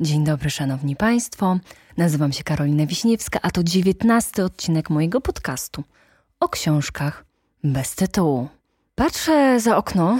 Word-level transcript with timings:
Dzień 0.00 0.24
dobry, 0.24 0.50
szanowni 0.50 0.96
państwo. 0.96 1.58
Nazywam 1.96 2.32
się 2.32 2.44
Karolina 2.44 2.86
Wiśniewska, 2.86 3.38
a 3.42 3.50
to 3.50 3.62
dziewiętnasty 3.62 4.44
odcinek 4.44 4.90
mojego 4.90 5.20
podcastu 5.20 5.84
o 6.40 6.48
książkach 6.48 7.24
bez 7.64 7.94
tytułu. 7.94 8.48
Patrzę 8.94 9.60
za 9.60 9.76
okno 9.76 10.18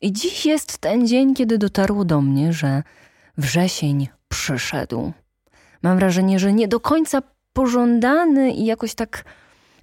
i 0.00 0.12
dziś 0.12 0.46
jest 0.46 0.78
ten 0.78 1.06
dzień, 1.06 1.34
kiedy 1.34 1.58
dotarło 1.58 2.04
do 2.04 2.20
mnie, 2.20 2.52
że 2.52 2.82
wrzesień 3.38 4.08
przyszedł. 4.28 5.12
Mam 5.82 5.98
wrażenie, 5.98 6.38
że 6.38 6.52
nie 6.52 6.68
do 6.68 6.80
końca 6.80 7.22
pożądany 7.52 8.52
i 8.52 8.64
jakoś 8.64 8.94
tak 8.94 9.24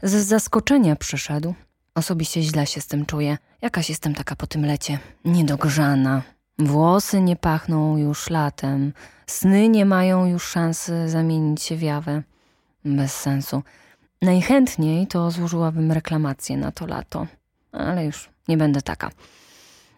z 0.04 0.12
zaskoczenia 0.12 0.96
przyszedł. 0.96 1.54
Osobiście 1.96 2.42
źle 2.42 2.68
się 2.68 2.82
z 2.82 2.88
tym 2.88 3.06
czuję. 3.06 3.38
Jakaś 3.62 3.90
jestem 3.90 4.16
taka 4.16 4.36
po 4.36 4.48
tym 4.48 4.66
lecie, 4.66 5.00
niedogrzana. 5.26 6.22
Włosy 6.60 7.22
nie 7.22 7.36
pachną 7.36 7.98
już 7.98 8.30
latem, 8.30 8.94
sny 9.28 9.70
nie 9.70 9.86
mają 9.86 10.26
już 10.26 10.44
szansy 10.44 11.10
zamienić 11.10 11.64
się 11.64 11.76
w 11.76 11.82
jawę. 11.82 12.24
Bez 12.86 13.16
sensu. 13.16 13.64
Najchętniej 14.22 15.08
to 15.08 15.32
złożyłabym 15.32 15.92
reklamację 15.92 16.58
na 16.58 16.72
to 16.72 16.88
lato, 16.88 17.28
ale 17.72 18.06
już 18.06 18.30
nie 18.48 18.58
będę 18.58 18.82
taka. 18.82 19.10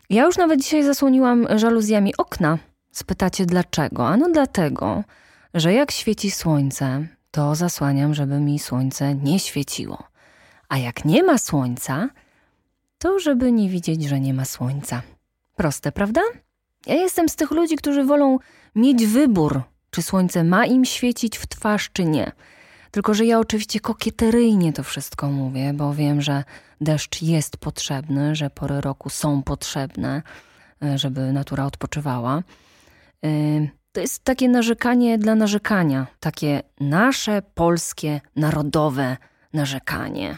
Ja 0.10 0.26
już 0.26 0.38
nawet 0.38 0.62
dzisiaj 0.62 0.84
zasłoniłam 0.84 1.48
żaluzjami 1.55 2.18
okna. 2.18 2.58
Spytacie 2.91 3.46
dlaczego? 3.46 4.08
Ano 4.08 4.30
dlatego, 4.34 5.04
że 5.54 5.74
jak 5.74 5.91
świeci 5.91 6.32
słońce, 6.32 7.08
to 7.32 7.55
zasłaniam, 7.55 8.14
żeby 8.14 8.40
mi 8.40 8.60
słońce 8.60 9.16
nie 9.16 9.40
świeciło. 9.40 10.04
A 10.70 10.78
jak 10.78 11.05
nie 11.05 11.24
ma 11.24 11.38
słońca, 11.38 12.10
to 12.98 13.20
żeby 13.20 13.52
nie 13.52 13.70
widzieć, 13.70 14.04
że 14.04 14.20
nie 14.20 14.34
ma 14.34 14.46
słońca. 14.46 15.02
Proste, 15.55 15.91
prawda? 15.91 16.22
Ja 16.85 16.95
jestem 16.95 17.30
z 17.30 17.35
tych 17.35 17.52
ludzi, 17.52 17.76
którzy 17.76 18.03
wolą 18.03 18.38
mieć 18.76 19.05
wybór, 19.05 19.62
czy 19.91 20.02
słońce 20.02 20.44
ma 20.44 20.66
im 20.66 20.85
świecić 20.85 21.38
w 21.38 21.48
twarz, 21.48 21.90
czy 21.94 22.05
nie. 22.05 22.31
Tylko, 22.91 23.13
że 23.13 23.26
ja 23.26 23.40
oczywiście 23.40 23.79
kokieteryjnie 23.79 24.73
to 24.73 24.84
wszystko 24.84 25.32
mówię, 25.32 25.73
bo 25.73 25.93
wiem, 25.93 26.21
że 26.21 26.43
deszcz 26.82 27.21
jest 27.21 27.57
potrzebny, 27.57 28.35
że 28.35 28.49
pory 28.49 28.82
roku 28.82 29.10
są 29.10 29.43
potrzebne, 29.43 30.21
e, 30.84 30.98
żeby 30.98 31.34
natura 31.34 31.65
odpoczywała. 31.65 32.43
E, 33.26 33.29
to 33.91 34.01
jest 34.01 34.23
takie 34.23 34.49
narzekanie 34.49 35.18
dla 35.18 35.35
narzekania, 35.35 36.07
takie 36.20 36.62
nasze 36.79 37.41
polskie, 37.55 38.21
narodowe 38.35 39.18
narzekanie. 39.54 40.38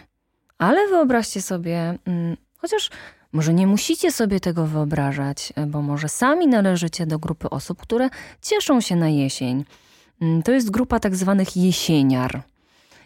Ale 0.58 0.88
wyobraźcie 0.88 1.42
sobie, 1.42 1.98
mm, 2.06 2.38
chociaż 2.58 2.90
może 3.34 3.54
nie 3.54 3.68
musicie 3.68 4.12
sobie 4.12 4.40
tego 4.40 4.66
wyobrażać, 4.66 5.54
bo 5.68 5.82
może 5.82 6.10
sami 6.10 6.48
należycie 6.48 7.06
do 7.06 7.20
grupy 7.20 7.50
osób, 7.50 7.82
które 7.82 8.10
cieszą 8.42 8.82
się 8.82 8.96
na 8.96 9.10
jesień. 9.10 9.66
Mm, 10.22 10.44
to 10.44 10.52
jest 10.52 10.72
grupa 10.72 11.00
tak 11.00 11.16
zwanych 11.16 11.58
jesieniar. 11.58 12.44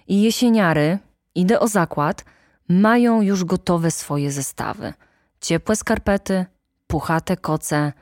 I 0.08 0.22
jesieniary, 0.22 1.00
idę 1.36 1.59
o 1.59 1.67
zakład, 1.67 2.25
mają 2.69 3.22
już 3.22 3.44
gotowe 3.44 3.92
swoje 3.92 4.31
zestawy. 4.31 4.94
Ciepłe 5.42 5.75
skarpety, 5.75 6.45
puchate 6.88 7.38
koce, 7.38 7.94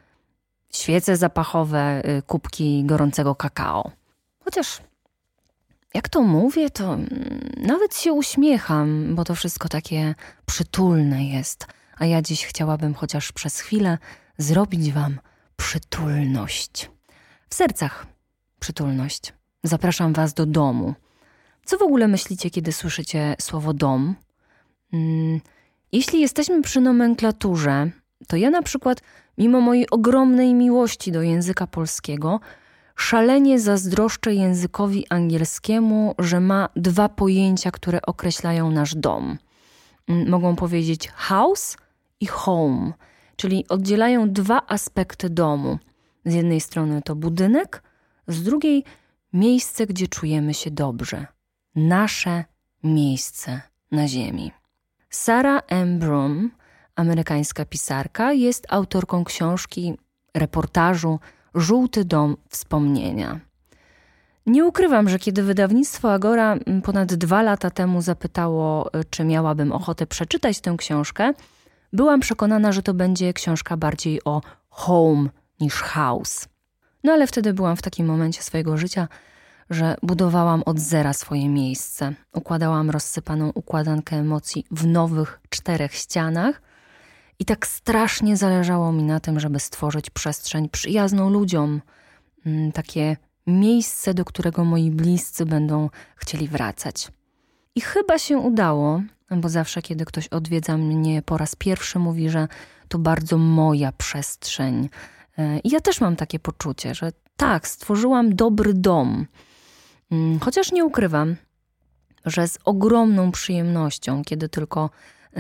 świece 0.73 1.17
zapachowe, 1.17 2.01
y, 2.17 2.21
kubki 2.21 2.83
gorącego 2.85 3.35
kakao. 3.35 3.91
Chociaż 4.43 4.81
jak 5.93 6.09
to 6.09 6.21
mówię, 6.21 6.69
to 6.69 6.93
mm, 6.93 7.09
nawet 7.57 7.97
się 7.97 8.13
uśmiecham, 8.13 9.15
bo 9.15 9.23
to 9.23 9.35
wszystko 9.35 9.69
takie 9.69 10.15
przytulne 10.45 11.25
jest. 11.25 11.67
A 11.95 12.05
ja 12.05 12.21
dziś 12.21 12.45
chciałabym 12.45 12.93
chociaż 12.93 13.31
przez 13.31 13.59
chwilę 13.59 13.97
zrobić 14.37 14.91
Wam 14.91 15.19
przytulność. 15.55 16.89
W 17.49 17.55
sercach 17.55 18.05
przytulność. 18.59 19.33
Zapraszam 19.63 20.13
Was 20.13 20.33
do 20.33 20.45
domu. 20.45 20.93
Co 21.65 21.77
w 21.77 21.81
ogóle 21.81 22.07
myślicie, 22.07 22.49
kiedy 22.49 22.71
słyszycie 22.71 23.35
słowo 23.41 23.73
dom? 23.73 24.15
Hmm, 24.91 25.41
jeśli 25.91 26.21
jesteśmy 26.21 26.61
przy 26.61 26.81
nomenklaturze, 26.81 27.91
to 28.27 28.35
ja 28.35 28.49
na 28.49 28.61
przykład, 28.61 29.01
mimo 29.37 29.61
mojej 29.61 29.89
ogromnej 29.89 30.53
miłości 30.53 31.11
do 31.11 31.21
języka 31.21 31.67
polskiego, 31.67 32.39
szalenie 32.95 33.59
zazdroszczę 33.59 34.33
językowi 34.33 35.05
angielskiemu, 35.09 36.15
że 36.19 36.39
ma 36.39 36.69
dwa 36.75 37.09
pojęcia, 37.09 37.71
które 37.71 38.01
określają 38.01 38.71
nasz 38.71 38.95
dom. 38.95 39.37
Mm, 40.07 40.29
mogą 40.29 40.55
powiedzieć 40.55 41.07
house 41.07 41.77
i 42.19 42.25
home, 42.25 42.93
czyli 43.35 43.67
oddzielają 43.67 44.31
dwa 44.31 44.67
aspekty 44.67 45.29
domu. 45.29 45.77
Z 46.25 46.33
jednej 46.33 46.61
strony 46.61 47.01
to 47.01 47.15
budynek, 47.15 47.83
z 48.27 48.43
drugiej 48.43 48.83
miejsce, 49.33 49.85
gdzie 49.85 50.07
czujemy 50.07 50.53
się 50.53 50.71
dobrze. 50.71 51.25
Nasze 51.75 52.43
miejsce 52.83 53.61
na 53.91 54.07
ziemi. 54.07 54.51
Sarah 55.09 55.63
M. 55.67 55.99
Broom, 55.99 56.51
amerykańska 56.95 57.65
pisarka, 57.65 58.33
jest 58.33 58.67
autorką 58.69 59.23
książki, 59.23 59.93
reportażu 60.33 61.19
Żółty 61.55 62.05
dom 62.05 62.37
wspomnienia. 62.49 63.39
Nie 64.45 64.65
ukrywam, 64.65 65.09
że 65.09 65.19
kiedy 65.19 65.43
wydawnictwo 65.43 66.13
Agora 66.13 66.57
ponad 66.83 67.13
dwa 67.13 67.41
lata 67.41 67.69
temu 67.69 68.01
zapytało, 68.01 68.89
czy 69.09 69.23
miałabym 69.23 69.71
ochotę 69.71 70.07
przeczytać 70.07 70.59
tę 70.59 70.75
książkę, 70.77 71.33
byłam 71.95 72.19
przekonana, 72.19 72.71
że 72.71 72.83
to 72.83 72.93
będzie 72.93 73.33
książka 73.33 73.77
bardziej 73.77 74.23
o 74.23 74.41
home 74.69 75.29
niż 75.59 75.73
house. 75.73 76.47
No 77.03 77.13
ale 77.13 77.27
wtedy 77.27 77.53
byłam 77.53 77.75
w 77.75 77.81
takim 77.81 78.05
momencie 78.05 78.41
swojego 78.41 78.77
życia, 78.77 79.07
że 79.69 79.95
budowałam 80.03 80.63
od 80.65 80.79
zera 80.79 81.13
swoje 81.13 81.49
miejsce. 81.49 82.13
Układałam 82.33 82.89
rozsypaną 82.89 83.51
układankę 83.55 84.15
emocji 84.15 84.65
w 84.71 84.87
nowych 84.87 85.39
czterech 85.49 85.93
ścianach 85.93 86.61
i 87.39 87.45
tak 87.45 87.67
strasznie 87.67 88.37
zależało 88.37 88.91
mi 88.91 89.03
na 89.03 89.19
tym, 89.19 89.39
żeby 89.39 89.59
stworzyć 89.59 90.09
przestrzeń 90.09 90.69
przyjazną 90.69 91.29
ludziom, 91.29 91.81
mm, 92.45 92.71
takie 92.71 93.17
miejsce, 93.47 94.13
do 94.13 94.25
którego 94.25 94.65
moi 94.65 94.91
bliscy 94.91 95.45
będą 95.45 95.89
chcieli 96.15 96.47
wracać. 96.47 97.11
I 97.75 97.81
chyba 97.81 98.19
się 98.19 98.37
udało, 98.37 99.01
bo 99.31 99.49
zawsze, 99.49 99.81
kiedy 99.81 100.05
ktoś 100.05 100.27
odwiedza 100.27 100.77
mnie 100.77 101.21
po 101.21 101.37
raz 101.37 101.55
pierwszy, 101.55 101.99
mówi, 101.99 102.29
że 102.29 102.47
to 102.87 102.99
bardzo 102.99 103.37
moja 103.37 103.91
przestrzeń. 103.91 104.89
E, 105.37 105.59
I 105.59 105.69
ja 105.69 105.81
też 105.81 106.01
mam 106.01 106.15
takie 106.15 106.39
poczucie, 106.39 106.95
że 106.95 107.11
tak, 107.37 107.67
stworzyłam 107.67 108.35
dobry 108.35 108.73
dom. 108.73 109.25
Mm, 110.11 110.39
chociaż 110.39 110.71
nie 110.71 110.85
ukrywam, 110.85 111.35
że 112.25 112.47
z 112.47 112.57
ogromną 112.65 113.31
przyjemnością, 113.31 114.23
kiedy 114.23 114.49
tylko 114.49 114.89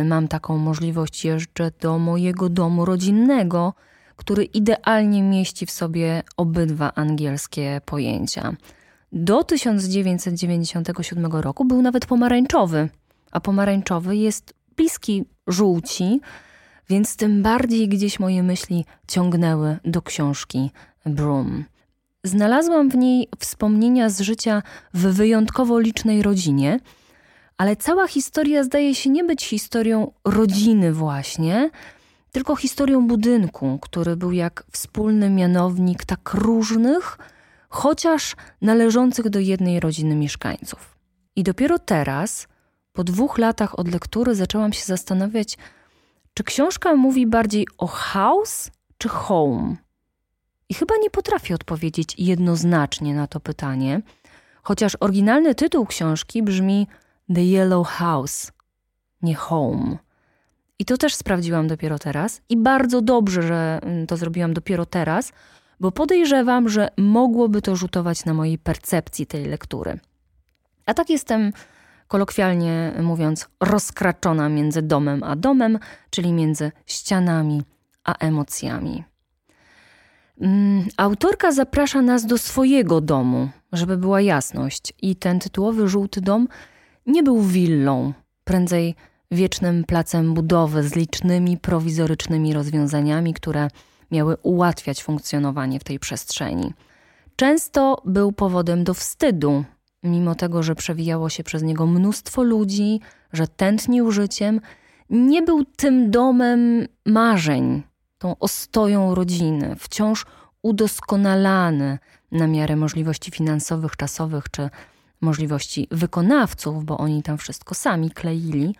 mam 0.05 0.27
taką 0.27 0.57
możliwość, 0.57 1.25
jeżdżę 1.25 1.71
do 1.81 1.99
mojego 1.99 2.49
domu 2.49 2.85
rodzinnego, 2.85 3.73
który 4.15 4.43
idealnie 4.43 5.23
mieści 5.23 5.65
w 5.65 5.71
sobie 5.71 6.23
obydwa 6.37 6.93
angielskie 6.95 7.81
pojęcia. 7.85 8.55
Do 9.11 9.43
1997 9.43 11.25
roku 11.25 11.65
był 11.65 11.81
nawet 11.81 12.05
pomarańczowy 12.05 12.89
a 13.35 13.39
pomarańczowy 13.39 14.17
jest 14.17 14.53
bliski 14.75 15.25
żółci, 15.47 16.21
więc 16.89 17.15
tym 17.15 17.43
bardziej 17.43 17.89
gdzieś 17.89 18.19
moje 18.19 18.43
myśli 18.43 18.85
ciągnęły 19.07 19.77
do 19.85 20.01
książki 20.01 20.71
Broom. 21.05 21.65
Znalazłam 22.23 22.89
w 22.89 22.95
niej 22.95 23.27
wspomnienia 23.39 24.09
z 24.09 24.21
życia 24.21 24.63
w 24.93 24.99
wyjątkowo 24.99 25.79
licznej 25.79 26.21
rodzinie, 26.21 26.79
ale 27.57 27.75
cała 27.75 28.07
historia 28.07 28.63
zdaje 28.63 28.95
się 28.95 29.09
nie 29.09 29.23
być 29.23 29.45
historią 29.45 30.11
rodziny, 30.25 30.93
właśnie, 30.93 31.69
tylko 32.31 32.55
historią 32.55 33.07
budynku, 33.07 33.79
który 33.81 34.15
był 34.15 34.31
jak 34.31 34.63
wspólny 34.71 35.29
mianownik 35.29 36.05
tak 36.05 36.33
różnych, 36.33 37.17
chociaż 37.69 38.35
należących 38.61 39.29
do 39.29 39.39
jednej 39.39 39.79
rodziny 39.79 40.15
mieszkańców. 40.15 40.97
I 41.35 41.43
dopiero 41.43 41.79
teraz, 41.79 42.47
po 42.95 43.03
dwóch 43.03 43.37
latach 43.37 43.79
od 43.79 43.91
lektury 43.91 44.35
zaczęłam 44.35 44.73
się 44.73 44.85
zastanawiać, 44.85 45.57
czy 46.33 46.43
książka 46.43 46.95
mówi 46.95 47.27
bardziej 47.27 47.67
o 47.77 47.87
house 47.87 48.71
czy 48.97 49.09
home. 49.09 49.75
I 50.69 50.73
chyba 50.73 50.95
nie 51.01 51.09
potrafię 51.09 51.55
odpowiedzieć 51.55 52.15
jednoznacznie 52.17 53.15
na 53.15 53.27
to 53.27 53.39
pytanie, 53.39 54.01
chociaż 54.63 54.97
oryginalny 54.99 55.55
tytuł 55.55 55.85
książki 55.85 56.43
brzmi 56.43 56.87
The 57.35 57.41
Yellow 57.41 57.87
House, 57.87 58.51
nie 59.21 59.35
Home. 59.35 59.97
I 60.79 60.85
to 60.85 60.97
też 60.97 61.15
sprawdziłam 61.15 61.67
dopiero 61.67 61.99
teraz 61.99 62.41
i 62.49 62.57
bardzo 62.57 63.01
dobrze, 63.01 63.41
że 63.41 63.79
mm, 63.83 64.07
to 64.07 64.17
zrobiłam 64.17 64.53
dopiero 64.53 64.85
teraz, 64.85 65.31
bo 65.79 65.91
podejrzewam, 65.91 66.69
że 66.69 66.89
mogłoby 66.97 67.61
to 67.61 67.75
rzutować 67.75 68.25
na 68.25 68.33
mojej 68.33 68.57
percepcji 68.57 69.25
tej 69.25 69.45
lektury. 69.45 69.99
A 70.85 70.93
tak 70.93 71.09
jestem 71.09 71.51
kolokwialnie 72.07 72.93
mówiąc, 73.03 73.47
rozkraczona 73.59 74.49
między 74.49 74.81
domem 74.81 75.23
a 75.23 75.35
domem, 75.35 75.79
czyli 76.09 76.33
między 76.33 76.71
ścianami 76.85 77.63
a 78.03 78.13
emocjami. 78.13 79.03
Mm, 80.41 80.87
autorka 80.97 81.51
zaprasza 81.51 82.01
nas 82.01 82.25
do 82.25 82.37
swojego 82.37 83.01
domu, 83.01 83.49
żeby 83.71 83.97
była 83.97 84.21
jasność. 84.21 84.93
I 85.01 85.15
ten 85.15 85.39
tytułowy 85.39 85.87
żółty 85.87 86.21
dom 86.21 86.47
nie 87.05 87.23
był 87.23 87.41
willą, 87.41 88.13
prędzej 88.43 88.95
wiecznym 89.31 89.83
placem 89.83 90.33
budowy 90.33 90.83
z 90.83 90.95
licznymi 90.95 91.57
prowizorycznymi 91.57 92.53
rozwiązaniami, 92.53 93.33
które 93.33 93.67
miały 94.11 94.37
ułatwiać 94.43 95.03
funkcjonowanie 95.03 95.79
w 95.79 95.83
tej 95.83 95.99
przestrzeni. 95.99 96.73
Często 97.35 98.01
był 98.05 98.31
powodem 98.31 98.83
do 98.83 98.93
wstydu, 98.93 99.63
mimo 100.05 100.35
tego, 100.35 100.63
że 100.63 100.75
przewijało 100.75 101.29
się 101.29 101.43
przez 101.43 101.63
niego 101.63 101.85
mnóstwo 101.85 102.43
ludzi, 102.43 102.99
że 103.33 103.47
tętnił 103.47 104.11
życiem, 104.11 104.61
nie 105.09 105.41
był 105.41 105.65
tym 105.65 106.11
domem 106.11 106.87
marzeń, 107.05 107.83
tą 108.17 108.37
ostoją 108.39 109.15
rodziny, 109.15 109.75
wciąż 109.79 110.25
udoskonalany 110.61 111.99
na 112.31 112.47
miarę 112.47 112.75
możliwości 112.75 113.31
finansowych, 113.31 113.97
czasowych 113.97 114.49
czy 114.51 114.69
możliwości 115.21 115.87
wykonawców, 115.91 116.85
bo 116.85 116.97
oni 116.97 117.23
tam 117.23 117.37
wszystko 117.37 117.75
sami 117.75 118.11
kleili, 118.11 118.75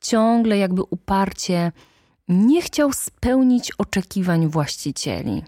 ciągle 0.00 0.58
jakby 0.58 0.82
uparcie 0.82 1.72
nie 2.28 2.62
chciał 2.62 2.92
spełnić 2.92 3.72
oczekiwań 3.78 4.48
właścicieli. 4.48 5.42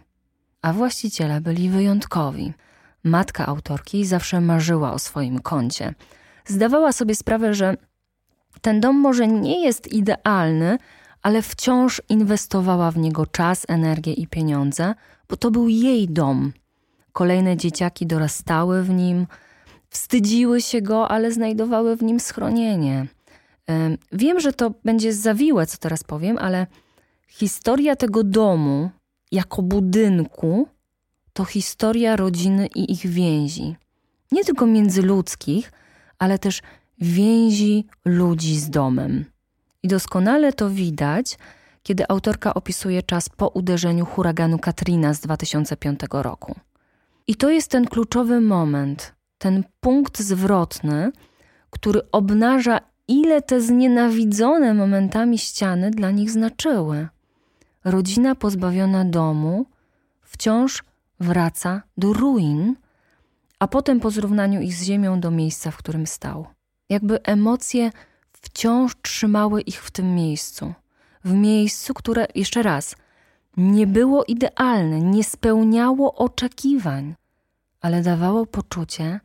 A 0.62 0.72
właściciele 0.72 1.40
byli 1.40 1.70
wyjątkowi. 1.70 2.52
Matka 3.04 3.46
autorki 3.46 4.04
zawsze 4.04 4.40
marzyła 4.40 4.92
o 4.92 4.98
swoim 4.98 5.38
kącie. 5.38 5.94
Zdawała 6.46 6.92
sobie 6.92 7.14
sprawę, 7.14 7.54
że 7.54 7.76
ten 8.60 8.80
dom 8.80 8.96
może 8.96 9.28
nie 9.28 9.64
jest 9.64 9.92
idealny, 9.92 10.78
ale 11.22 11.42
wciąż 11.42 12.02
inwestowała 12.08 12.90
w 12.90 12.98
niego 12.98 13.26
czas, 13.26 13.64
energię 13.68 14.12
i 14.12 14.26
pieniądze, 14.26 14.94
bo 15.28 15.36
to 15.36 15.50
był 15.50 15.68
jej 15.68 16.08
dom. 16.08 16.52
Kolejne 17.12 17.56
dzieciaki 17.56 18.06
dorastały 18.06 18.82
w 18.82 18.90
nim, 18.90 19.26
wstydziły 19.90 20.62
się 20.62 20.82
go, 20.82 21.08
ale 21.08 21.32
znajdowały 21.32 21.96
w 21.96 22.02
nim 22.02 22.20
schronienie. 22.20 23.06
Wiem, 24.12 24.40
że 24.40 24.52
to 24.52 24.74
będzie 24.84 25.12
zawiłe, 25.12 25.66
co 25.66 25.78
teraz 25.78 26.04
powiem, 26.04 26.38
ale 26.38 26.66
historia 27.28 27.96
tego 27.96 28.24
domu 28.24 28.90
jako 29.32 29.62
budynku 29.62 30.68
to 31.34 31.44
historia 31.44 32.16
rodziny 32.16 32.66
i 32.66 32.92
ich 32.92 33.06
więzi. 33.06 33.76
Nie 34.32 34.44
tylko 34.44 34.66
międzyludzkich, 34.66 35.72
ale 36.18 36.38
też 36.38 36.62
więzi 37.00 37.86
ludzi 38.04 38.56
z 38.56 38.70
domem. 38.70 39.24
I 39.82 39.88
doskonale 39.88 40.52
to 40.52 40.70
widać, 40.70 41.38
kiedy 41.82 42.08
autorka 42.08 42.54
opisuje 42.54 43.02
czas 43.02 43.28
po 43.28 43.48
uderzeniu 43.48 44.06
huraganu 44.06 44.58
Katrina 44.58 45.14
z 45.14 45.20
2005 45.20 46.00
roku. 46.10 46.54
I 47.26 47.34
to 47.34 47.50
jest 47.50 47.70
ten 47.70 47.86
kluczowy 47.86 48.40
moment, 48.40 49.14
ten 49.38 49.64
punkt 49.80 50.20
zwrotny, 50.20 51.12
który 51.70 52.10
obnaża, 52.12 52.80
ile 53.08 53.42
te 53.42 53.60
znienawidzone 53.60 54.74
momentami 54.74 55.38
ściany 55.38 55.90
dla 55.90 56.10
nich 56.10 56.30
znaczyły. 56.30 57.08
Rodzina 57.84 58.34
pozbawiona 58.34 59.04
domu 59.04 59.66
wciąż 60.22 60.82
wraca 61.20 61.82
do 61.96 62.12
ruin, 62.12 62.76
a 63.58 63.68
potem 63.68 64.00
po 64.00 64.10
zrównaniu 64.10 64.60
ich 64.60 64.74
z 64.74 64.82
ziemią 64.82 65.20
do 65.20 65.30
miejsca, 65.30 65.70
w 65.70 65.76
którym 65.76 66.06
stał. 66.06 66.46
Jakby 66.88 67.22
emocje 67.22 67.90
wciąż 68.32 68.96
trzymały 69.02 69.60
ich 69.60 69.82
w 69.82 69.90
tym 69.90 70.14
miejscu. 70.14 70.74
W 71.24 71.32
miejscu, 71.32 71.94
które, 71.94 72.26
jeszcze 72.34 72.62
raz, 72.62 72.96
nie 73.56 73.86
było 73.86 74.24
idealne, 74.24 75.00
nie 75.00 75.24
spełniało 75.24 76.14
oczekiwań, 76.14 77.14
ale 77.80 78.02
dawało 78.02 78.46
poczucie, 78.46 79.20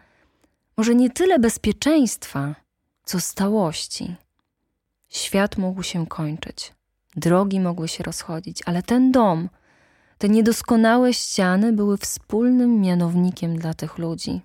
może 0.77 0.95
nie 0.95 1.09
tyle 1.09 1.39
bezpieczeństwa, 1.39 2.56
co 3.03 3.19
stałości. 3.19 4.15
Świat 5.09 5.57
mógł 5.57 5.83
się 5.83 6.07
kończyć, 6.07 6.74
drogi 7.15 7.59
mogły 7.59 7.88
się 7.88 8.03
rozchodzić, 8.03 8.62
ale 8.65 8.83
ten 8.83 9.12
dom, 9.12 9.50
te 10.19 10.30
niedoskonałe 10.30 11.13
ściany 11.13 11.74
były 11.74 11.98
wspólnym 11.98 12.81
mianownikiem 12.81 13.57
dla 13.57 13.74
tych 13.74 13.98
ludzi. 13.98 14.42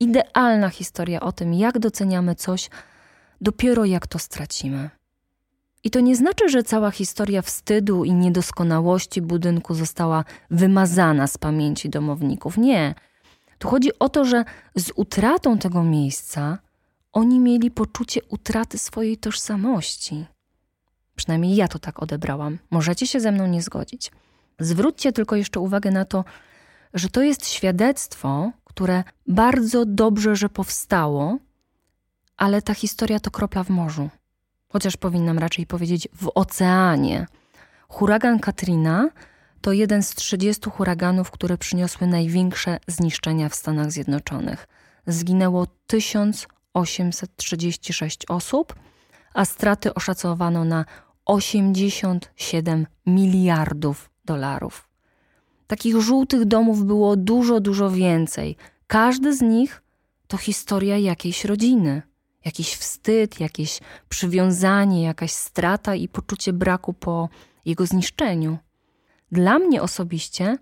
Idealna 0.00 0.68
historia 0.68 1.20
o 1.20 1.32
tym, 1.32 1.54
jak 1.54 1.78
doceniamy 1.78 2.34
coś, 2.34 2.70
dopiero 3.40 3.84
jak 3.84 4.06
to 4.06 4.18
stracimy. 4.18 4.90
I 5.84 5.90
to 5.90 6.00
nie 6.00 6.16
znaczy, 6.16 6.48
że 6.48 6.62
cała 6.62 6.90
historia 6.90 7.42
wstydu 7.42 8.04
i 8.04 8.12
niedoskonałości 8.12 9.22
budynku 9.22 9.74
została 9.74 10.24
wymazana 10.50 11.26
z 11.26 11.38
pamięci 11.38 11.90
domowników. 11.90 12.58
Nie. 12.58 12.94
Tu 13.58 13.68
chodzi 13.68 13.98
o 13.98 14.08
to, 14.08 14.24
że 14.24 14.44
z 14.76 14.90
utratą 14.96 15.58
tego 15.58 15.82
miejsca 15.82 16.58
oni 17.12 17.40
mieli 17.40 17.70
poczucie 17.70 18.20
utraty 18.28 18.78
swojej 18.78 19.16
tożsamości. 19.16 20.26
Przynajmniej 21.16 21.56
ja 21.56 21.68
to 21.68 21.78
tak 21.78 22.02
odebrałam. 22.02 22.58
Możecie 22.70 23.06
się 23.06 23.20
ze 23.20 23.32
mną 23.32 23.46
nie 23.46 23.62
zgodzić. 23.62 24.10
Zwróćcie 24.58 25.12
tylko 25.12 25.36
jeszcze 25.36 25.60
uwagę 25.60 25.90
na 25.90 26.04
to, 26.04 26.24
że 26.94 27.08
to 27.08 27.22
jest 27.22 27.48
świadectwo, 27.48 28.52
które 28.64 29.04
bardzo 29.26 29.84
dobrze, 29.86 30.36
że 30.36 30.48
powstało, 30.48 31.38
ale 32.36 32.62
ta 32.62 32.74
historia 32.74 33.20
to 33.20 33.30
kropla 33.30 33.64
w 33.64 33.70
morzu. 33.70 34.10
Chociaż 34.68 34.96
powinnam 34.96 35.38
raczej 35.38 35.66
powiedzieć 35.66 36.08
w 36.12 36.30
oceanie. 36.34 37.26
Huragan 37.88 38.38
Katrina 38.38 39.08
to 39.60 39.72
jeden 39.72 40.02
z 40.02 40.14
30 40.14 40.70
huraganów, 40.70 41.30
które 41.30 41.58
przyniosły 41.58 42.06
największe 42.06 42.78
zniszczenia 42.86 43.48
w 43.48 43.54
Stanach 43.54 43.92
Zjednoczonych. 43.92 44.66
Zginęło 45.06 45.66
1836 45.86 48.26
osób, 48.28 48.74
a 49.34 49.44
straty 49.44 49.94
oszacowano 49.94 50.64
na 50.64 50.84
87 51.24 52.86
miliardów 53.06 54.10
dolarów. 54.28 54.88
Takich 55.66 55.96
żółtych 56.00 56.44
domów 56.44 56.84
było 56.84 57.16
dużo, 57.16 57.60
dużo 57.60 57.90
więcej. 57.90 58.56
Każdy 58.86 59.36
z 59.36 59.40
nich 59.40 59.82
to 60.26 60.36
historia 60.36 60.98
jakiejś 60.98 61.44
rodziny. 61.44 62.02
Jakiś 62.44 62.74
wstyd, 62.74 63.40
jakieś 63.40 63.80
przywiązanie, 64.08 65.02
jakaś 65.02 65.32
strata 65.32 65.94
i 65.94 66.08
poczucie 66.08 66.52
braku 66.52 66.92
po 66.94 67.28
jego 67.64 67.86
zniszczeniu. 67.86 68.58
Dla 69.32 69.58
mnie 69.58 69.82
osobiście 69.82 70.56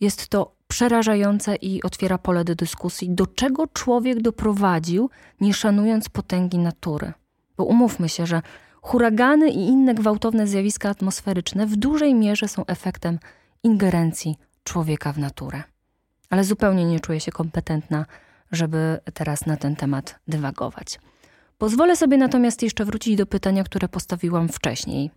jest 0.00 0.28
to 0.28 0.54
przerażające 0.68 1.56
i 1.56 1.82
otwiera 1.82 2.18
pole 2.18 2.44
do 2.44 2.54
dyskusji, 2.54 3.10
do 3.10 3.26
czego 3.26 3.66
człowiek 3.66 4.20
doprowadził, 4.20 5.10
nie 5.40 5.54
szanując 5.54 6.08
potęgi 6.08 6.58
natury. 6.58 7.12
Bo 7.56 7.64
umówmy 7.64 8.08
się, 8.08 8.26
że 8.26 8.42
huragany 8.82 9.50
i 9.50 9.58
inne 9.58 9.94
gwałtowne 9.94 10.46
zjawiska 10.46 10.88
atmosferyczne 10.88 11.66
w 11.66 11.76
dużej 11.76 12.14
mierze 12.14 12.48
są 12.48 12.66
efektem 12.66 13.18
ingerencji 13.62 14.36
człowieka 14.64 15.12
w 15.12 15.18
naturę. 15.18 15.62
Ale 16.30 16.44
zupełnie 16.44 16.84
nie 16.84 17.00
czuję 17.00 17.20
się 17.20 17.32
kompetentna, 17.32 18.06
żeby 18.52 18.98
teraz 19.14 19.46
na 19.46 19.56
ten 19.56 19.76
temat 19.76 20.18
dywagować. 20.28 21.00
Pozwolę 21.58 21.96
sobie 21.96 22.16
natomiast 22.16 22.62
jeszcze 22.62 22.84
wrócić 22.84 23.16
do 23.16 23.26
pytania, 23.26 23.64
które 23.64 23.88
postawiłam 23.88 24.48
wcześniej. 24.48 25.10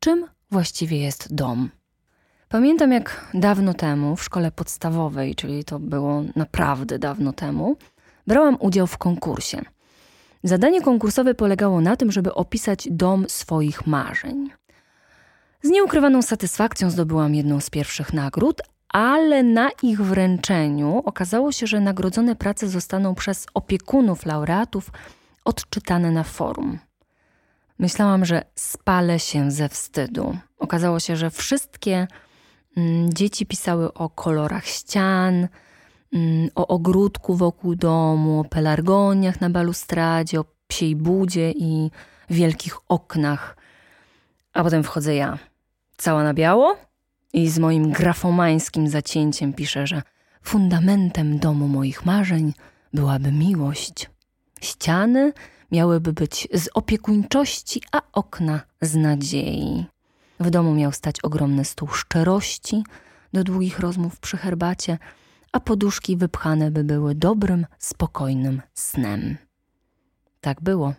Czym 0.00 0.26
właściwie 0.50 0.98
jest 0.98 1.34
dom? 1.34 1.70
Pamiętam, 2.48 2.92
jak 2.92 3.26
dawno 3.34 3.74
temu 3.74 4.16
w 4.16 4.24
szkole 4.24 4.50
podstawowej, 4.50 5.34
czyli 5.34 5.64
to 5.64 5.78
było 5.78 6.22
naprawdę 6.36 6.98
dawno 6.98 7.32
temu, 7.32 7.76
brałam 8.26 8.56
udział 8.60 8.86
w 8.86 8.98
konkursie. 8.98 9.62
Zadanie 10.42 10.82
konkursowe 10.82 11.34
polegało 11.34 11.80
na 11.80 11.96
tym, 11.96 12.12
żeby 12.12 12.34
opisać 12.34 12.88
dom 12.90 13.24
swoich 13.28 13.86
marzeń. 13.86 14.50
Z 15.62 15.68
nieukrywaną 15.68 16.22
satysfakcją 16.22 16.90
zdobyłam 16.90 17.34
jedną 17.34 17.60
z 17.60 17.70
pierwszych 17.70 18.12
nagród, 18.12 18.62
ale 18.88 19.42
na 19.42 19.70
ich 19.82 20.02
wręczeniu 20.02 21.02
okazało 21.04 21.52
się, 21.52 21.66
że 21.66 21.80
nagrodzone 21.80 22.36
prace 22.36 22.68
zostaną 22.68 23.14
przez 23.14 23.46
opiekunów 23.54 24.26
laureatów 24.26 24.90
odczytane 25.44 26.10
na 26.10 26.22
forum. 26.22 26.78
Myślałam, 27.78 28.24
że 28.24 28.44
spalę 28.54 29.18
się 29.18 29.50
ze 29.50 29.68
wstydu. 29.68 30.36
Okazało 30.58 31.00
się, 31.00 31.16
że 31.16 31.30
wszystkie 31.30 32.06
mm, 32.76 33.12
dzieci 33.12 33.46
pisały 33.46 33.94
o 33.94 34.10
kolorach 34.10 34.66
ścian, 34.66 35.48
o 36.54 36.66
ogródku 36.66 37.36
wokół 37.36 37.74
domu, 37.74 38.40
o 38.40 38.44
pelargoniach 38.44 39.40
na 39.40 39.50
balustradzie, 39.50 40.40
o 40.40 40.44
psiej 40.68 40.96
budzie 40.96 41.50
i 41.50 41.90
wielkich 42.30 42.76
oknach. 42.88 43.56
A 44.52 44.62
potem 44.62 44.82
wchodzę 44.82 45.14
ja, 45.14 45.38
cała 45.96 46.22
na 46.22 46.34
biało 46.34 46.76
i 47.32 47.48
z 47.48 47.58
moim 47.58 47.92
grafomańskim 47.92 48.88
zacięciem 48.88 49.52
piszę, 49.52 49.86
że 49.86 50.02
fundamentem 50.42 51.38
domu 51.38 51.68
moich 51.68 52.06
marzeń 52.06 52.52
byłaby 52.94 53.32
miłość. 53.32 54.10
Ściany 54.60 55.32
miałyby 55.72 56.12
być 56.12 56.48
z 56.54 56.68
opiekuńczości, 56.74 57.82
a 57.92 58.02
okna 58.12 58.60
z 58.80 58.94
nadziei. 58.94 59.86
W 60.40 60.50
domu 60.50 60.74
miał 60.74 60.92
stać 60.92 61.20
ogromny 61.20 61.64
stół 61.64 61.88
szczerości, 61.88 62.84
do 63.32 63.44
długich 63.44 63.78
rozmów 63.78 64.20
przy 64.20 64.36
herbacie, 64.36 64.98
a 65.52 65.60
poduszki 65.60 66.16
wypchane 66.16 66.70
by 66.70 66.84
były 66.84 67.14
dobrym, 67.14 67.66
spokojnym 67.78 68.62
snem. 68.74 69.36
Tak 70.40 70.60
było. 70.60 70.94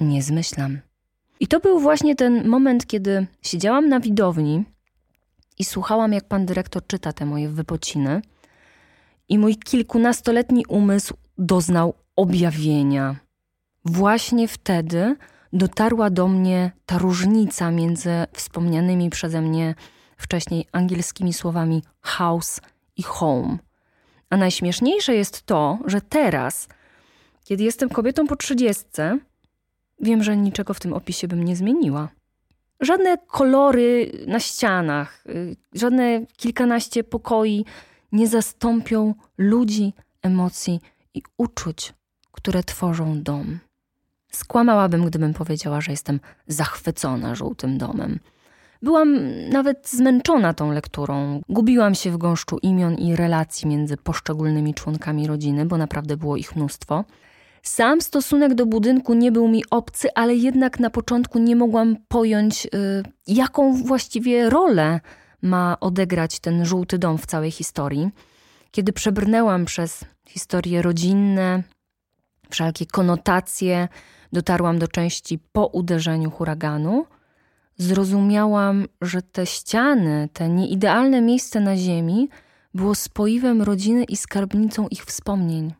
Nie 0.00 0.22
zmyślam. 0.22 0.78
I 1.40 1.46
to 1.46 1.60
był 1.60 1.80
właśnie 1.80 2.16
ten 2.16 2.48
moment, 2.48 2.86
kiedy 2.86 3.26
siedziałam 3.42 3.88
na 3.88 4.00
widowni 4.00 4.64
i 5.58 5.64
słuchałam, 5.64 6.12
jak 6.12 6.28
pan 6.28 6.46
dyrektor 6.46 6.86
czyta 6.86 7.12
te 7.12 7.26
moje 7.26 7.48
wypociny, 7.48 8.22
i 9.28 9.38
mój 9.38 9.56
kilkunastoletni 9.56 10.66
umysł 10.66 11.14
doznał 11.38 11.94
objawienia. 12.16 13.16
Właśnie 13.84 14.48
wtedy 14.48 15.16
dotarła 15.52 16.10
do 16.10 16.28
mnie 16.28 16.72
ta 16.86 16.98
różnica 16.98 17.70
między 17.70 18.10
wspomnianymi 18.32 19.10
przeze 19.10 19.40
mnie 19.40 19.74
wcześniej 20.16 20.66
angielskimi 20.72 21.32
słowami 21.32 21.82
house 22.00 22.60
i 22.96 23.02
home. 23.02 23.58
A 24.30 24.36
najśmieszniejsze 24.36 25.14
jest 25.14 25.42
to, 25.42 25.78
że 25.86 26.00
teraz, 26.00 26.68
kiedy 27.44 27.64
jestem 27.64 27.88
kobietą 27.88 28.26
po 28.26 28.36
trzydziestce, 28.36 29.18
wiem, 30.00 30.22
że 30.22 30.36
niczego 30.36 30.74
w 30.74 30.80
tym 30.80 30.92
opisie 30.92 31.28
bym 31.28 31.44
nie 31.44 31.56
zmieniła. 31.56 32.08
Żadne 32.80 33.18
kolory 33.18 34.12
na 34.26 34.40
ścianach, 34.40 35.24
y, 35.26 35.56
żadne 35.74 36.26
kilkanaście 36.36 37.04
pokoi 37.04 37.64
nie 38.12 38.28
zastąpią 38.28 39.14
ludzi, 39.38 39.92
emocji 40.22 40.80
i 41.14 41.22
uczuć, 41.36 41.94
które 42.32 42.62
tworzą 42.62 43.22
dom. 43.22 43.58
Skłamałabym, 44.32 45.06
gdybym 45.06 45.34
powiedziała, 45.34 45.80
że 45.80 45.90
jestem 45.90 46.20
zachwycona 46.46 47.34
żółtym 47.34 47.78
domem. 47.78 48.18
Byłam 48.82 49.18
nawet 49.48 49.88
zmęczona 49.88 50.54
tą 50.54 50.72
lekturą. 50.72 51.40
Gubiłam 51.48 51.94
się 51.94 52.10
w 52.10 52.16
gąszczu 52.16 52.58
imion 52.62 52.94
i 52.94 53.16
relacji 53.16 53.68
między 53.68 53.96
poszczególnymi 53.96 54.74
członkami 54.74 55.26
rodziny, 55.26 55.66
bo 55.66 55.76
naprawdę 55.76 56.16
było 56.16 56.36
ich 56.36 56.56
mnóstwo. 56.56 57.04
Sam 57.62 58.00
stosunek 58.00 58.54
do 58.54 58.66
budynku 58.66 59.14
nie 59.14 59.32
był 59.32 59.48
mi 59.48 59.64
obcy, 59.70 60.08
ale 60.14 60.34
jednak 60.34 60.80
na 60.80 60.90
początku 60.90 61.38
nie 61.38 61.56
mogłam 61.56 61.96
pojąć, 62.08 62.66
y, 62.66 62.68
jaką 63.26 63.74
właściwie 63.74 64.50
rolę 64.50 65.00
ma 65.42 65.76
odegrać 65.80 66.40
ten 66.40 66.64
żółty 66.64 66.98
dom 66.98 67.18
w 67.18 67.26
całej 67.26 67.50
historii. 67.50 68.10
Kiedy 68.70 68.92
przebrnęłam 68.92 69.64
przez 69.64 70.04
historie 70.28 70.82
rodzinne, 70.82 71.62
wszelkie 72.50 72.86
konotacje, 72.86 73.88
dotarłam 74.32 74.78
do 74.78 74.88
części 74.88 75.38
po 75.52 75.66
uderzeniu 75.66 76.30
huraganu, 76.30 77.06
zrozumiałam, 77.78 78.86
że 79.00 79.22
te 79.22 79.46
ściany, 79.46 80.28
te 80.32 80.48
nieidealne 80.48 81.20
miejsce 81.20 81.60
na 81.60 81.76
ziemi, 81.76 82.28
było 82.74 82.94
spoiwem 82.94 83.62
rodziny 83.62 84.04
i 84.04 84.16
skarbnicą 84.16 84.88
ich 84.88 85.04
wspomnień. 85.04 85.74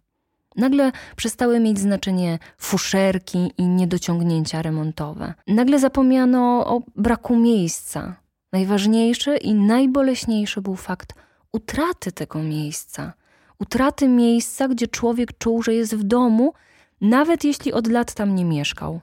Nagle 0.56 0.92
przestały 1.16 1.60
mieć 1.60 1.78
znaczenie 1.78 2.38
fuszerki 2.58 3.52
i 3.58 3.66
niedociągnięcia 3.66 4.62
remontowe. 4.62 5.34
Nagle 5.46 5.78
zapomniano 5.78 6.66
o 6.66 6.82
braku 6.96 7.36
miejsca. 7.36 8.16
Najważniejszy 8.52 9.36
i 9.36 9.54
najboleśniejszy 9.54 10.62
był 10.62 10.76
fakt 10.76 11.14
utraty 11.52 12.12
tego 12.12 12.38
miejsca. 12.38 13.12
Utraty 13.58 14.08
miejsca, 14.08 14.68
gdzie 14.68 14.88
człowiek 14.88 15.38
czuł, 15.38 15.62
że 15.62 15.74
jest 15.74 15.96
w 15.96 16.02
domu, 16.02 16.52
nawet 17.00 17.44
jeśli 17.44 17.72
od 17.72 17.86
lat 17.86 18.14
tam 18.14 18.34
nie 18.34 18.44
mieszkał. 18.44 19.00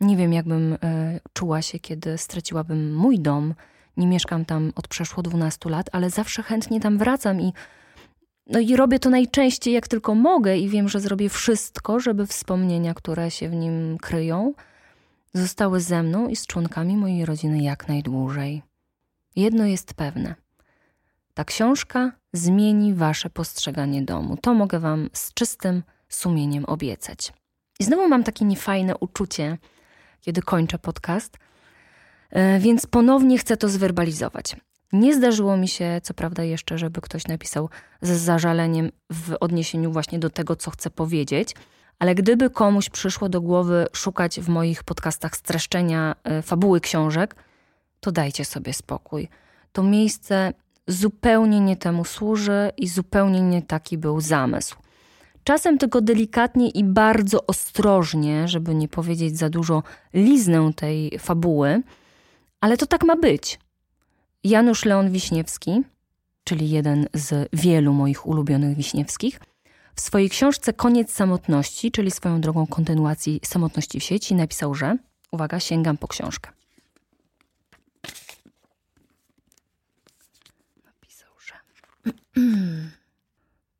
Nie 0.00 0.16
wiem, 0.16 0.32
jakbym 0.32 0.72
y, 0.72 0.78
czuła 1.32 1.62
się, 1.62 1.78
kiedy 1.78 2.18
straciłabym 2.18 2.96
mój 2.96 3.18
dom. 3.18 3.54
Nie 3.96 4.06
mieszkam 4.06 4.44
tam 4.44 4.72
od 4.76 4.88
przeszło 4.88 5.22
12 5.22 5.70
lat, 5.70 5.90
ale 5.92 6.10
zawsze 6.10 6.42
chętnie 6.42 6.80
tam 6.80 6.98
wracam 6.98 7.40
i 7.40 7.52
no 8.46 8.58
i 8.58 8.76
robię 8.76 8.98
to 8.98 9.10
najczęściej, 9.10 9.74
jak 9.74 9.88
tylko 9.88 10.14
mogę, 10.14 10.56
i 10.56 10.68
wiem, 10.68 10.88
że 10.88 11.00
zrobię 11.00 11.28
wszystko, 11.28 12.00
żeby 12.00 12.26
wspomnienia, 12.26 12.94
które 12.94 13.30
się 13.30 13.48
w 13.48 13.54
nim 13.54 13.98
kryją, 13.98 14.54
zostały 15.34 15.80
ze 15.80 16.02
mną 16.02 16.28
i 16.28 16.36
z 16.36 16.46
członkami 16.46 16.96
mojej 16.96 17.24
rodziny 17.26 17.62
jak 17.62 17.88
najdłużej. 17.88 18.62
Jedno 19.36 19.66
jest 19.66 19.94
pewne. 19.94 20.34
Ta 21.34 21.44
książka 21.44 22.12
zmieni 22.32 22.94
wasze 22.94 23.30
postrzeganie 23.30 24.02
domu. 24.02 24.36
To 24.36 24.54
mogę 24.54 24.78
wam 24.78 25.10
z 25.12 25.34
czystym 25.34 25.82
sumieniem 26.08 26.64
obiecać. 26.64 27.32
I 27.80 27.84
znowu 27.84 28.08
mam 28.08 28.24
takie 28.24 28.44
niefajne 28.44 28.96
uczucie, 28.96 29.58
kiedy 30.20 30.42
kończę 30.42 30.78
podcast, 30.78 31.36
e, 32.30 32.58
więc 32.58 32.86
ponownie 32.86 33.38
chcę 33.38 33.56
to 33.56 33.68
zwerbalizować. 33.68 34.56
Nie 34.92 35.14
zdarzyło 35.14 35.56
mi 35.56 35.68
się, 35.68 36.00
co 36.02 36.14
prawda, 36.14 36.42
jeszcze, 36.42 36.78
żeby 36.78 37.00
ktoś 37.00 37.26
napisał 37.26 37.68
z 38.02 38.10
zażaleniem 38.10 38.90
w 39.12 39.36
odniesieniu 39.40 39.92
właśnie 39.92 40.18
do 40.18 40.30
tego, 40.30 40.56
co 40.56 40.70
chcę 40.70 40.90
powiedzieć, 40.90 41.54
ale 41.98 42.14
gdyby 42.14 42.50
komuś 42.50 42.90
przyszło 42.90 43.28
do 43.28 43.40
głowy 43.40 43.86
szukać 43.92 44.40
w 44.40 44.48
moich 44.48 44.84
podcastach 44.84 45.36
streszczenia 45.36 46.16
e, 46.24 46.42
fabuły 46.42 46.80
książek, 46.80 47.34
to 48.00 48.12
dajcie 48.12 48.44
sobie 48.44 48.72
spokój. 48.72 49.28
To 49.72 49.82
miejsce 49.82 50.52
zupełnie 50.86 51.60
nie 51.60 51.76
temu 51.76 52.04
służy 52.04 52.70
i 52.76 52.88
zupełnie 52.88 53.40
nie 53.40 53.62
taki 53.62 53.98
był 53.98 54.20
zamysł. 54.20 54.76
Czasem 55.46 55.78
tylko 55.78 56.00
delikatnie 56.00 56.68
i 56.68 56.84
bardzo 56.84 57.46
ostrożnie, 57.46 58.48
żeby 58.48 58.74
nie 58.74 58.88
powiedzieć 58.88 59.38
za 59.38 59.50
dużo, 59.50 59.82
liznę 60.14 60.70
tej 60.76 61.18
fabuły, 61.18 61.82
ale 62.60 62.76
to 62.76 62.86
tak 62.86 63.04
ma 63.04 63.16
być. 63.16 63.58
Janusz 64.44 64.84
Leon 64.84 65.10
Wiśniewski, 65.10 65.82
czyli 66.44 66.70
jeden 66.70 67.08
z 67.14 67.48
wielu 67.52 67.92
moich 67.92 68.26
ulubionych 68.26 68.76
Wiśniewskich, 68.76 69.40
w 69.94 70.00
swojej 70.00 70.30
książce 70.30 70.72
Koniec 70.72 71.12
samotności, 71.12 71.90
czyli 71.90 72.10
swoją 72.10 72.40
drogą 72.40 72.66
kontynuacji 72.66 73.40
samotności 73.44 74.00
w 74.00 74.04
sieci, 74.04 74.34
napisał, 74.34 74.74
że 74.74 74.96
uwaga, 75.30 75.60
sięgam 75.60 75.96
po 75.96 76.08
książkę. 76.08 76.50
Napisał, 80.84 81.30
że 81.40 81.54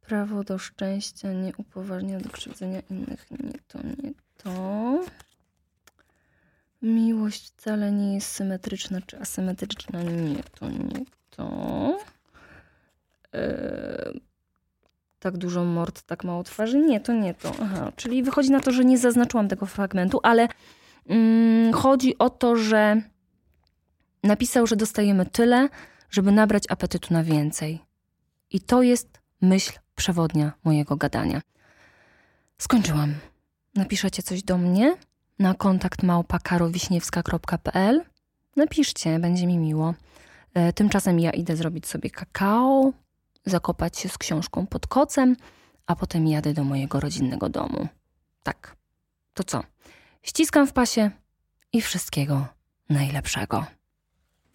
prawo 0.07 0.45
do 0.45 0.59
szczęścia 0.59 1.33
nie 1.33 1.53
upoważnia 1.57 2.21
do 2.21 2.31
krzywdzenia 2.31 2.81
innych. 2.91 3.27
Nie 3.31 3.59
to, 3.69 3.79
nie 3.83 4.13
to. 4.37 5.05
Miłość 6.83 7.53
wcale 7.53 7.93
nie 7.93 8.15
jest 8.15 8.33
symetryczna 8.33 9.01
czy 9.07 9.21
asymetryczna. 9.21 10.03
Nie 10.03 10.43
to, 10.43 10.71
nie 10.71 11.05
to. 11.31 11.99
Eee, 13.33 14.21
tak 15.19 15.37
dużo 15.37 15.65
mord, 15.65 16.03
tak 16.03 16.25
mało 16.25 16.43
twarzy. 16.43 16.79
Nie, 16.79 17.01
to 17.01 17.13
nie 17.13 17.35
to. 17.35 17.53
Aha, 17.63 17.93
czyli 17.97 18.23
wychodzi 18.23 18.51
na 18.51 18.61
to, 18.61 18.73
że 18.73 18.85
nie 18.85 18.99
zaznaczyłam 18.99 19.49
tego 19.49 19.67
fragmentu, 19.67 20.21
ale 20.23 20.49
mm, 21.07 21.73
chodzi 21.73 22.19
o 22.19 22.31
to, 22.31 22.57
że 22.57 23.03
napisał, 24.23 24.67
że 24.67 24.77
dostajemy 24.77 25.27
tyle, 25.27 25.69
żeby 26.11 26.33
nabrać 26.33 26.65
apetytu 26.69 27.15
na 27.15 27.25
więcej. 27.25 27.79
I 28.51 28.61
to 28.61 28.83
jest 28.83 29.21
myśl 29.41 29.73
przewodnia 29.97 30.53
mojego 30.65 30.97
gadania. 30.97 31.43
Skończyłam. 32.59 33.15
Napiszecie 33.75 34.23
coś 34.23 34.43
do 34.43 34.59
mnie 34.59 34.97
na 35.39 35.55
kontakt 35.55 36.03
małpakarowiśniewska.pl. 36.03 38.05
Napiszcie, 38.57 39.19
będzie 39.19 39.47
mi 39.47 39.59
miło. 39.59 39.95
E, 40.55 40.73
tymczasem 40.73 41.21
ja 41.21 41.31
idę 41.31 41.57
zrobić 41.57 41.87
sobie 41.87 42.11
kakao, 42.11 42.93
zakopać 43.47 43.99
się 43.99 44.09
z 44.09 44.19
książką 44.19 44.67
pod 44.67 44.87
kocem, 44.87 45.37
a 45.87 45.97
potem 45.97 46.27
jadę 46.27 46.53
do 46.53 46.65
mojego 46.65 47.01
rodzinnego 47.01 47.49
domu. 47.49 47.89
Tak. 48.43 48.77
To 49.35 49.45
co? 49.45 49.63
Ściskam 50.23 50.67
w 50.67 50.73
pasie 50.73 51.11
i 51.73 51.83
wszystkiego 51.83 52.47
najlepszego. 52.89 53.67